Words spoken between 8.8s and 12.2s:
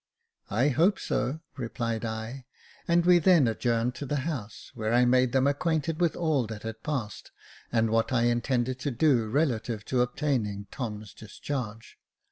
do relative to obtaining Tom's discharge.